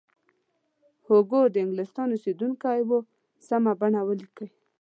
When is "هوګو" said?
1.05-1.41